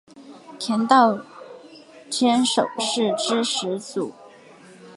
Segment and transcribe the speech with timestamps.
[0.59, 1.19] 田道
[2.09, 4.11] 间守是之始祖。